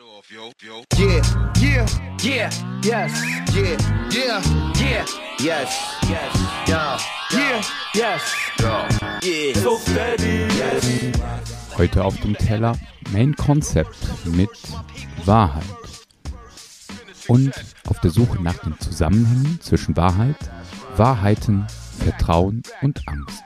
Yeah, 0.00 1.22
yeah, 1.60 1.86
yeah, 2.22 2.50
yes, 2.84 3.24
yeah, 3.52 3.76
yeah, 4.12 4.42
yeah, 4.78 5.04
yes, 5.40 5.96
yes, 6.08 6.32
yeah, 6.68 6.98
yeah, 7.32 7.62
yes, 7.94 8.34
yeah, 9.24 9.54
so 9.54 9.76
steady, 9.78 10.46
yes. 10.56 11.12
Heute 11.76 12.04
auf 12.04 12.16
dem 12.20 12.36
Teller 12.36 12.78
Main 13.10 13.34
Concept 13.34 13.98
mit 14.24 14.50
Wahrheit. 15.24 15.64
Und 17.26 17.52
auf 17.88 17.98
der 17.98 18.12
Suche 18.12 18.40
nach 18.40 18.58
den 18.58 18.78
Zusammenhängen 18.78 19.60
zwischen 19.60 19.96
Wahrheit, 19.96 20.36
Wahrheiten, 20.96 21.66
Vertrauen 21.98 22.62
und 22.82 23.02
Angst. 23.08 23.42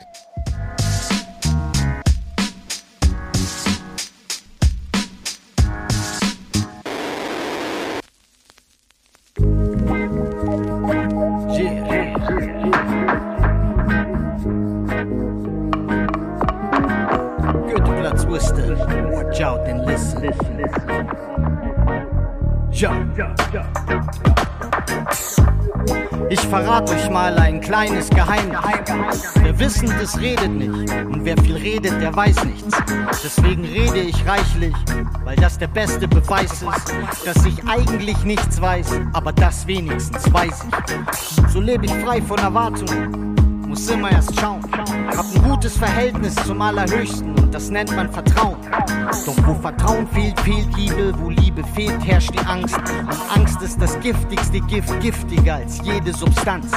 Ich 26.53 26.59
verrate 26.59 26.93
euch 26.93 27.09
mal 27.09 27.35
ein 27.39 27.63
kleines 27.63 28.11
Geheimnis. 28.11 29.33
Wer 29.37 29.59
Wissendes 29.59 30.21
redet 30.21 30.51
nicht 30.51 30.93
und 31.07 31.25
wer 31.25 31.35
viel 31.39 31.57
redet, 31.57 31.99
der 31.99 32.15
weiß 32.15 32.45
nichts. 32.45 32.77
Deswegen 33.25 33.65
rede 33.65 34.01
ich 34.01 34.27
reichlich, 34.27 34.75
weil 35.25 35.37
das 35.37 35.57
der 35.57 35.69
beste 35.69 36.07
Beweis 36.07 36.53
ist, 36.61 36.95
dass 37.25 37.47
ich 37.47 37.67
eigentlich 37.67 38.23
nichts 38.25 38.61
weiß, 38.61 39.01
aber 39.15 39.33
das 39.33 39.67
wenigstens 39.67 40.31
weiß 40.31 40.67
ich. 40.69 41.51
So 41.51 41.59
lebe 41.59 41.87
ich 41.87 41.95
frei 42.05 42.21
von 42.21 42.37
Erwartungen, 42.37 43.35
muss 43.67 43.89
immer 43.89 44.11
erst 44.11 44.39
schauen. 44.39 44.61
Gutes 45.63 45.79
Verhältnis 45.79 46.35
zum 46.45 46.61
Allerhöchsten 46.61 47.39
und 47.39 47.55
das 47.55 47.71
nennt 47.71 47.95
man 47.95 48.11
Vertrauen. 48.11 48.57
Doch 49.25 49.37
wo 49.47 49.55
Vertrauen 49.55 50.09
fehlt, 50.09 50.41
fehlt 50.41 50.77
Liebe, 50.77 51.15
wo 51.21 51.31
Liebe 51.31 51.63
fehlt, 51.63 52.05
herrscht 52.05 52.35
die 52.35 52.45
Angst. 52.47 52.77
Und 52.77 53.37
Angst 53.39 53.63
ist 53.63 53.81
das 53.81 54.01
giftigste 54.01 54.59
Gift, 54.63 54.99
giftiger 54.99 55.55
als 55.55 55.81
jede 55.85 56.13
Substanz. 56.13 56.73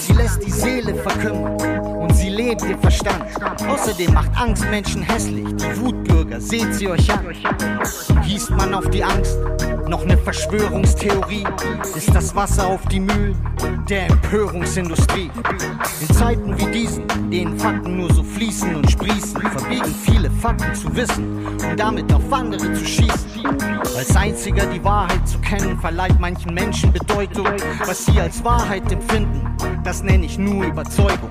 Sie 0.00 0.14
lässt 0.14 0.44
die 0.44 0.50
Seele 0.50 0.96
verkümmern 0.96 1.60
und 1.96 2.12
sie 2.16 2.30
lebt 2.30 2.62
den 2.62 2.76
Verstand. 2.80 3.24
Außerdem 3.68 4.12
macht 4.12 4.36
Angst 4.36 4.68
Menschen 4.68 5.02
hässlich, 5.02 5.46
die 5.54 5.80
Wutbürger, 5.80 6.40
seht 6.40 6.74
sie 6.74 6.88
euch 6.88 7.08
an. 7.12 7.24
Gießt 8.26 8.50
man 8.50 8.74
auf 8.74 8.90
die 8.90 9.04
Angst, 9.04 9.38
noch 9.88 10.02
eine 10.02 10.16
Verschwörungstheorie? 10.16 11.44
Ist 11.94 12.14
das 12.14 12.34
Wasser 12.34 12.66
auf 12.66 12.82
die 12.86 13.00
Mühlen 13.00 13.36
der 13.88 14.08
Empörungsindustrie? 14.08 15.30
In 16.00 16.14
Zeiten 16.14 16.58
wie 16.58 16.66
diesen, 16.66 17.06
denen 17.30 17.58
Fakten 17.58 17.96
nur 17.96 18.12
so 18.12 18.22
fließen 18.22 18.74
und 18.74 18.90
sprießen, 18.90 19.40
verbiegen 19.40 19.94
viele 20.04 20.30
Fakten 20.30 20.74
zu 20.74 20.94
wissen 20.94 21.46
und 21.46 21.78
damit 21.78 22.12
auf 22.12 22.32
andere 22.32 22.72
zu 22.72 22.84
schießen. 22.84 23.24
Als 23.96 24.16
einziger 24.16 24.66
die 24.66 24.82
Wahrheit 24.82 25.26
zu 25.28 25.38
kennen, 25.38 25.78
verleiht 25.78 26.18
manchen 26.18 26.54
Menschen 26.54 26.92
Bedeutung. 26.92 27.46
Was 27.86 28.06
sie 28.06 28.20
als 28.20 28.42
Wahrheit 28.44 28.90
empfinden, 28.90 29.40
das 29.84 30.02
nenne 30.02 30.24
ich 30.26 30.38
nur 30.38 30.64
Überzeugung. 30.64 31.30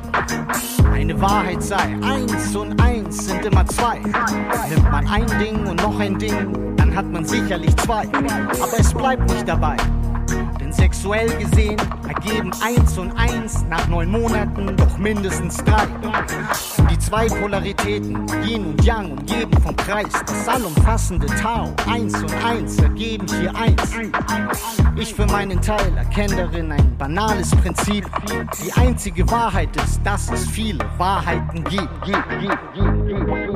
Eine 0.93 1.19
Wahrheit 1.19 1.61
sei 1.61 1.97
eins 2.01 2.55
und 2.55 2.81
eins 2.81 3.25
sind 3.25 3.45
immer 3.45 3.65
zwei. 3.65 3.99
Nimmt 3.99 4.91
man 4.91 5.07
ein 5.07 5.27
Ding 5.39 5.65
und 5.65 5.81
noch 5.81 5.99
ein 5.99 6.17
Ding, 6.17 6.72
hat 6.95 7.11
man 7.11 7.25
sicherlich 7.25 7.75
zwei. 7.77 8.07
Aber 8.07 8.79
es 8.79 8.93
bleibt 8.93 9.29
nicht 9.29 9.47
dabei. 9.47 9.77
Denn 10.59 10.71
sexuell 10.71 11.29
gesehen 11.37 11.77
ergeben 12.07 12.51
eins 12.61 12.97
und 12.97 13.11
eins 13.17 13.65
nach 13.69 13.87
neun 13.87 14.09
Monaten 14.09 14.75
doch 14.77 14.97
mindestens 14.97 15.57
drei. 15.57 15.85
Die 16.89 16.97
zwei 16.99 17.27
Polaritäten, 17.27 18.25
Yin 18.45 18.65
und 18.67 18.83
Yang, 18.83 19.11
umgeben 19.11 19.61
vom 19.61 19.75
Kreis. 19.75 20.11
Das 20.25 20.47
allumfassende 20.47 21.27
Tao, 21.27 21.73
eins 21.91 22.15
und 22.21 22.33
eins 22.45 22.77
ergeben 22.79 23.25
hier 23.39 23.55
eins. 23.55 23.91
Ich 24.95 25.13
für 25.13 25.25
meinen 25.25 25.61
Teil 25.61 25.97
erkenne 25.97 26.35
darin 26.35 26.71
ein 26.71 26.97
banales 26.97 27.51
Prinzip. 27.51 28.05
Die 28.63 28.73
einzige 28.73 29.29
Wahrheit 29.29 29.75
ist, 29.77 30.01
dass 30.03 30.31
es 30.31 30.47
viele 30.47 30.79
Wahrheiten 30.97 31.63
gibt. 31.65 31.89
gibt, 32.05 32.29
gibt, 32.39 32.73
gibt, 32.73 33.07
gibt, 33.07 33.52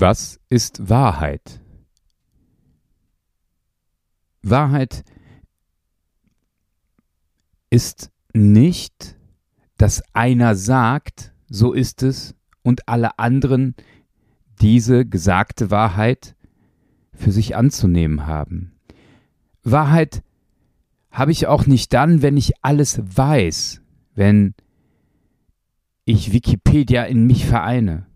Was 0.00 0.40
ist 0.48 0.88
Wahrheit? 0.88 1.60
Wahrheit 4.40 5.04
ist 7.68 8.10
nicht, 8.32 9.18
dass 9.76 10.02
einer 10.14 10.54
sagt, 10.54 11.34
so 11.50 11.74
ist 11.74 12.02
es, 12.02 12.34
und 12.62 12.88
alle 12.88 13.18
anderen 13.18 13.74
diese 14.62 15.04
gesagte 15.04 15.70
Wahrheit 15.70 16.34
für 17.12 17.30
sich 17.30 17.54
anzunehmen 17.54 18.26
haben. 18.26 18.72
Wahrheit 19.64 20.22
habe 21.10 21.32
ich 21.32 21.46
auch 21.46 21.66
nicht 21.66 21.92
dann, 21.92 22.22
wenn 22.22 22.38
ich 22.38 22.64
alles 22.64 23.02
weiß, 23.04 23.82
wenn 24.14 24.54
ich 26.06 26.32
Wikipedia 26.32 27.04
in 27.04 27.26
mich 27.26 27.44
vereine. 27.44 28.06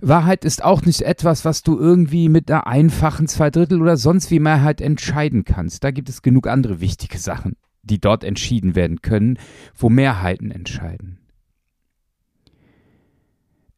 Wahrheit 0.00 0.44
ist 0.44 0.62
auch 0.62 0.82
nicht 0.82 1.02
etwas, 1.02 1.44
was 1.44 1.62
du 1.62 1.78
irgendwie 1.78 2.28
mit 2.28 2.50
einer 2.50 2.66
einfachen 2.66 3.26
Zweidrittel 3.26 3.80
oder 3.80 3.96
sonst 3.96 4.30
wie 4.30 4.38
Mehrheit 4.38 4.80
entscheiden 4.80 5.44
kannst. 5.44 5.84
Da 5.84 5.90
gibt 5.90 6.08
es 6.08 6.22
genug 6.22 6.46
andere 6.46 6.80
wichtige 6.80 7.18
Sachen, 7.18 7.56
die 7.82 8.00
dort 8.00 8.24
entschieden 8.24 8.74
werden 8.74 9.02
können, 9.02 9.38
wo 9.76 9.88
Mehrheiten 9.88 10.50
entscheiden. 10.50 11.18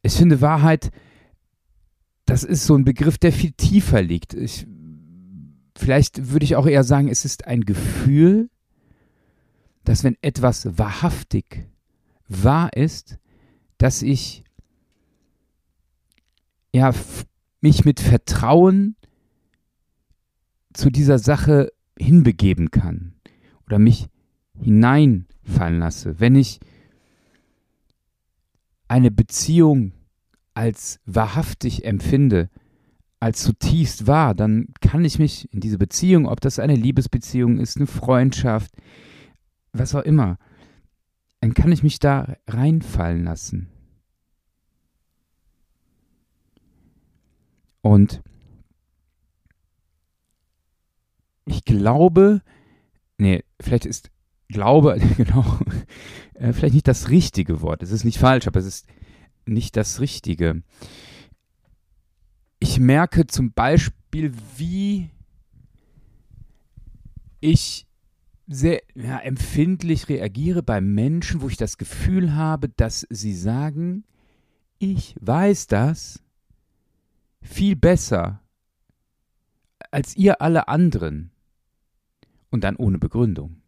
Ich 0.03 0.13
finde 0.13 0.41
Wahrheit, 0.41 0.91
das 2.25 2.43
ist 2.43 2.65
so 2.65 2.75
ein 2.75 2.85
Begriff, 2.85 3.17
der 3.17 3.31
viel 3.31 3.51
tiefer 3.51 4.01
liegt. 4.01 4.33
Ich, 4.33 4.67
vielleicht 5.77 6.31
würde 6.31 6.45
ich 6.45 6.55
auch 6.55 6.67
eher 6.67 6.83
sagen, 6.83 7.07
es 7.07 7.25
ist 7.25 7.45
ein 7.47 7.61
Gefühl, 7.61 8.49
dass 9.83 10.03
wenn 10.03 10.17
etwas 10.21 10.77
wahrhaftig 10.77 11.67
wahr 12.27 12.71
ist, 12.73 13.17
dass 13.77 14.01
ich 14.01 14.43
ja, 16.73 16.93
mich 17.61 17.85
mit 17.85 17.99
Vertrauen 17.99 18.95
zu 20.73 20.89
dieser 20.89 21.19
Sache 21.19 21.71
hinbegeben 21.97 22.71
kann 22.71 23.13
oder 23.65 23.77
mich 23.77 24.07
hineinfallen 24.57 25.79
lasse, 25.79 26.19
wenn 26.19 26.35
ich 26.35 26.59
eine 28.87 29.11
Beziehung 29.11 29.93
als 30.53 30.99
wahrhaftig 31.05 31.85
empfinde, 31.85 32.49
als 33.19 33.43
zutiefst 33.43 34.07
wahr, 34.07 34.33
dann 34.33 34.67
kann 34.81 35.05
ich 35.05 35.19
mich 35.19 35.51
in 35.53 35.59
diese 35.59 35.77
Beziehung, 35.77 36.25
ob 36.25 36.41
das 36.41 36.59
eine 36.59 36.75
Liebesbeziehung 36.75 37.59
ist, 37.59 37.77
eine 37.77 37.87
Freundschaft, 37.87 38.73
was 39.71 39.95
auch 39.95 40.01
immer, 40.01 40.37
dann 41.39 41.53
kann 41.53 41.71
ich 41.71 41.83
mich 41.83 41.99
da 41.99 42.35
reinfallen 42.47 43.23
lassen. 43.23 43.69
Und 47.81 48.21
ich 51.45 51.65
glaube, 51.65 52.41
nee, 53.17 53.43
vielleicht 53.59 53.85
ist 53.85 54.11
Glaube, 54.51 54.99
genau, 55.17 55.59
äh, 56.33 56.53
vielleicht 56.53 56.73
nicht 56.73 56.87
das 56.87 57.09
richtige 57.09 57.61
Wort. 57.61 57.83
Es 57.83 57.91
ist 57.91 58.03
nicht 58.03 58.17
falsch, 58.17 58.47
aber 58.47 58.59
es 58.59 58.65
ist 58.65 58.87
nicht 59.45 59.77
das 59.77 59.99
Richtige. 59.99 60.61
Ich 62.59 62.79
merke 62.79 63.27
zum 63.27 63.53
Beispiel, 63.53 64.33
wie 64.57 65.09
ich 67.39 67.87
sehr 68.47 68.81
ja, 68.93 69.19
empfindlich 69.19 70.09
reagiere 70.09 70.61
bei 70.61 70.81
Menschen, 70.81 71.41
wo 71.41 71.47
ich 71.47 71.57
das 71.57 71.77
Gefühl 71.77 72.35
habe, 72.35 72.69
dass 72.69 73.07
sie 73.09 73.33
sagen, 73.33 74.03
ich 74.77 75.15
weiß 75.21 75.67
das 75.67 76.21
viel 77.41 77.75
besser 77.75 78.41
als 79.91 80.15
ihr 80.15 80.41
alle 80.41 80.67
anderen. 80.67 81.31
Und 82.49 82.63
dann 82.63 82.75
ohne 82.75 82.99
Begründung. 82.99 83.61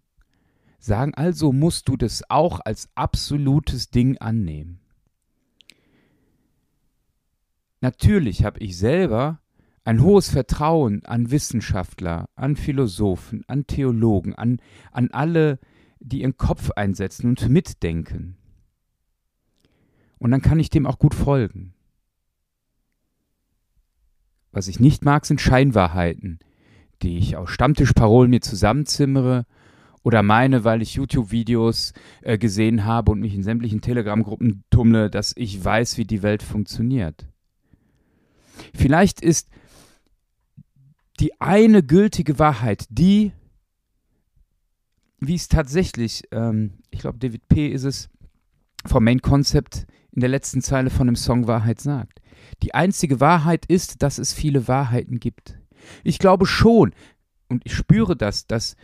Sagen, 0.79 1.13
also 1.13 1.53
musst 1.53 1.87
du 1.87 1.95
das 1.95 2.29
auch 2.29 2.59
als 2.65 2.89
absolutes 2.95 3.89
Ding 3.89 4.17
annehmen. 4.17 4.79
Natürlich 7.79 8.43
habe 8.43 8.59
ich 8.59 8.77
selber 8.77 9.39
ein 9.85 10.01
hohes 10.01 10.29
Vertrauen 10.29 11.05
an 11.05 11.31
Wissenschaftler, 11.31 12.29
an 12.35 12.55
Philosophen, 12.55 13.43
an 13.47 13.67
Theologen, 13.67 14.33
an, 14.35 14.61
an 14.91 15.11
alle, 15.11 15.59
die 15.99 16.21
ihren 16.21 16.37
Kopf 16.37 16.71
einsetzen 16.71 17.27
und 17.27 17.49
mitdenken. 17.49 18.37
Und 20.19 20.31
dann 20.31 20.41
kann 20.41 20.59
ich 20.59 20.69
dem 20.69 20.85
auch 20.85 20.99
gut 20.99 21.13
folgen. 21.13 21.73
Was 24.53 24.67
ich 24.67 24.79
nicht 24.79 25.03
mag, 25.03 25.25
sind 25.25 25.41
Scheinwahrheiten, 25.41 26.39
die 27.01 27.17
ich 27.17 27.35
aus 27.35 27.49
Stammtischparolen 27.49 28.29
mir 28.29 28.39
zusammenzimmere 28.39 29.45
oder 30.03 30.21
meine, 30.21 30.63
weil 30.63 30.81
ich 30.81 30.93
YouTube-Videos 30.93 31.93
äh, 32.21 32.37
gesehen 32.37 32.85
habe 32.85 33.11
und 33.11 33.19
mich 33.19 33.33
in 33.33 33.43
sämtlichen 33.43 33.81
Telegram-Gruppen 33.81 34.63
tummle, 34.69 35.09
dass 35.09 35.33
ich 35.35 35.63
weiß, 35.63 35.97
wie 35.97 36.05
die 36.05 36.21
Welt 36.21 36.43
funktioniert. 36.43 37.27
Vielleicht 38.75 39.21
ist 39.21 39.49
die 41.19 41.39
eine 41.41 41.81
gültige 41.81 42.37
Wahrheit, 42.37 42.85
die, 42.89 43.31
wie 45.19 45.35
es 45.35 45.47
tatsächlich, 45.47 46.23
ähm, 46.31 46.73
ich 46.91 46.99
glaube, 46.99 47.17
David 47.17 47.47
P. 47.47 47.67
ist 47.67 47.85
es, 47.85 48.09
vom 48.85 49.05
Main 49.05 49.21
Concept 49.21 49.87
in 50.11 50.19
der 50.19 50.29
letzten 50.29 50.61
Zeile 50.61 50.89
von 50.89 51.07
dem 51.07 51.15
Song 51.15 51.47
Wahrheit 51.47 51.79
sagt. 51.79 52.19
Die 52.61 52.73
einzige 52.73 53.19
Wahrheit 53.19 53.65
ist, 53.65 54.01
dass 54.03 54.17
es 54.17 54.33
viele 54.33 54.67
Wahrheiten 54.67 55.19
gibt. 55.19 55.57
Ich 56.03 56.19
glaube 56.19 56.45
schon, 56.45 56.93
und 57.49 57.61
ich 57.65 57.73
spüre 57.73 58.15
das, 58.15 58.47
dass 58.47 58.75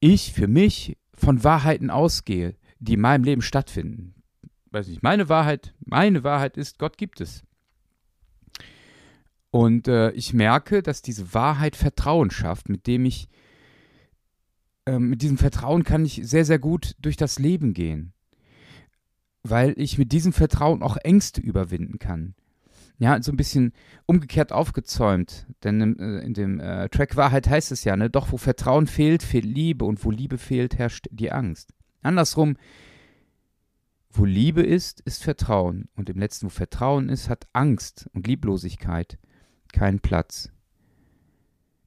ich 0.00 0.32
für 0.32 0.48
mich 0.48 0.96
von 1.14 1.42
Wahrheiten 1.44 1.90
ausgehe, 1.90 2.56
die 2.78 2.94
in 2.94 3.00
meinem 3.00 3.24
Leben 3.24 3.42
stattfinden. 3.42 4.14
Weiß 4.70 4.88
nicht, 4.88 5.02
meine 5.02 5.28
Wahrheit, 5.28 5.74
meine 5.84 6.24
Wahrheit 6.24 6.56
ist, 6.56 6.78
Gott 6.78 6.98
gibt 6.98 7.20
es. 7.20 7.42
Und 9.50 9.88
äh, 9.88 10.10
ich 10.10 10.34
merke, 10.34 10.82
dass 10.82 11.00
diese 11.00 11.32
Wahrheit 11.32 11.76
Vertrauen 11.76 12.30
schafft, 12.30 12.68
mit 12.68 12.86
dem 12.86 13.06
ich, 13.06 13.28
äh, 14.84 14.98
mit 14.98 15.22
diesem 15.22 15.38
Vertrauen 15.38 15.82
kann 15.82 16.04
ich 16.04 16.20
sehr, 16.24 16.44
sehr 16.44 16.58
gut 16.58 16.94
durch 17.00 17.16
das 17.16 17.38
Leben 17.38 17.72
gehen. 17.72 18.12
Weil 19.42 19.72
ich 19.78 19.96
mit 19.96 20.12
diesem 20.12 20.34
Vertrauen 20.34 20.82
auch 20.82 20.98
Ängste 20.98 21.40
überwinden 21.40 21.98
kann. 21.98 22.34
Ja, 22.98 23.22
so 23.22 23.30
ein 23.30 23.36
bisschen 23.36 23.72
umgekehrt 24.06 24.52
aufgezäumt. 24.52 25.46
Denn 25.64 25.80
in, 25.80 25.98
äh, 25.98 26.18
in 26.20 26.34
dem 26.34 26.60
äh, 26.60 26.88
Track 26.88 27.16
Wahrheit 27.16 27.48
heißt 27.48 27.72
es 27.72 27.84
ja, 27.84 27.96
ne, 27.96 28.08
doch 28.08 28.32
wo 28.32 28.38
Vertrauen 28.38 28.86
fehlt, 28.86 29.22
fehlt 29.22 29.44
Liebe 29.44 29.84
und 29.84 30.04
wo 30.04 30.10
Liebe 30.10 30.38
fehlt, 30.38 30.78
herrscht 30.78 31.06
die 31.10 31.30
Angst. 31.30 31.74
Andersrum, 32.02 32.56
wo 34.10 34.24
Liebe 34.24 34.62
ist, 34.62 35.00
ist 35.00 35.22
Vertrauen. 35.22 35.88
Und 35.94 36.08
im 36.08 36.18
letzten, 36.18 36.46
wo 36.46 36.50
Vertrauen 36.50 37.10
ist, 37.10 37.28
hat 37.28 37.46
Angst 37.52 38.08
und 38.14 38.26
Lieblosigkeit 38.26 39.18
keinen 39.72 40.00
Platz. 40.00 40.50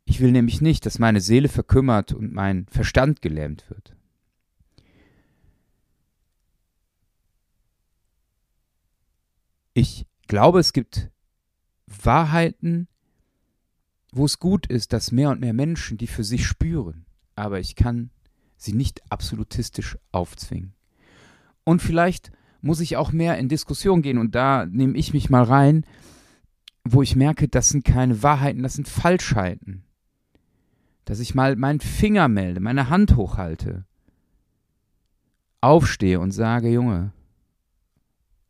Ich 0.05 0.19
will 0.19 0.31
nämlich 0.31 0.61
nicht, 0.61 0.85
dass 0.85 0.99
meine 0.99 1.21
Seele 1.21 1.49
verkümmert 1.49 2.13
und 2.13 2.33
mein 2.33 2.65
Verstand 2.67 3.21
gelähmt 3.21 3.69
wird. 3.69 3.95
Ich 9.73 10.05
glaube, 10.29 10.59
es 10.59 10.71
gibt 10.71 11.11
Wahrheiten, 11.87 12.87
wo 14.13 14.23
es 14.23 14.39
gut 14.39 14.67
ist, 14.67 14.93
dass 14.93 15.11
mehr 15.11 15.31
und 15.31 15.41
mehr 15.41 15.53
Menschen 15.53 15.97
die 15.97 16.07
für 16.07 16.23
sich 16.23 16.47
spüren, 16.47 17.05
aber 17.35 17.59
ich 17.59 17.75
kann 17.75 18.11
sie 18.55 18.73
nicht 18.73 19.01
absolutistisch 19.11 19.97
aufzwingen. 20.11 20.73
Und 21.65 21.81
vielleicht 21.81 22.31
muss 22.61 22.79
ich 22.79 22.95
auch 22.95 23.11
mehr 23.11 23.37
in 23.37 23.49
Diskussion 23.49 24.01
gehen 24.01 24.17
und 24.17 24.35
da 24.35 24.65
nehme 24.65 24.97
ich 24.97 25.13
mich 25.13 25.29
mal 25.29 25.43
rein, 25.43 25.85
wo 26.83 27.01
ich 27.01 27.15
merke, 27.15 27.47
das 27.47 27.69
sind 27.69 27.83
keine 27.83 28.23
Wahrheiten, 28.23 28.63
das 28.63 28.73
sind 28.75 28.87
Falschheiten. 28.87 29.83
Dass 31.05 31.19
ich 31.19 31.35
mal 31.35 31.55
meinen 31.55 31.79
Finger 31.79 32.27
melde, 32.27 32.59
meine 32.59 32.89
Hand 32.89 33.15
hochhalte, 33.15 33.85
aufstehe 35.61 36.19
und 36.19 36.31
sage, 36.31 36.69
Junge 36.69 37.13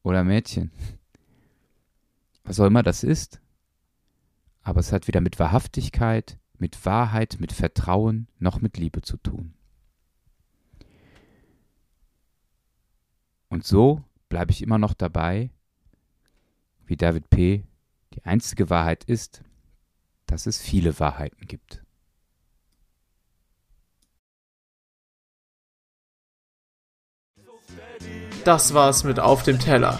oder 0.03 0.23
Mädchen, 0.23 0.71
was 2.43 2.59
auch 2.59 2.65
immer 2.65 2.83
das 2.83 3.03
ist, 3.03 3.41
aber 4.61 4.79
es 4.79 4.91
hat 4.91 5.07
weder 5.07 5.21
mit 5.21 5.39
Wahrhaftigkeit, 5.39 6.37
mit 6.57 6.85
Wahrheit, 6.85 7.37
mit 7.39 7.53
Vertrauen 7.53 8.27
noch 8.39 8.61
mit 8.61 8.77
Liebe 8.77 9.01
zu 9.01 9.17
tun. 9.17 9.53
Und 13.49 13.65
so 13.65 14.03
bleibe 14.29 14.51
ich 14.51 14.61
immer 14.61 14.77
noch 14.77 14.93
dabei, 14.93 15.49
wie 16.85 16.97
David 16.97 17.29
P. 17.29 17.63
Die 18.13 18.25
einzige 18.25 18.69
Wahrheit 18.69 19.03
ist, 19.03 19.43
dass 20.25 20.45
es 20.45 20.59
viele 20.59 20.99
Wahrheiten 20.99 21.47
gibt. 21.47 21.83
Das 28.45 28.73
war's 28.73 29.03
mit 29.03 29.19
Auf 29.19 29.43
dem 29.43 29.59
Teller. 29.59 29.99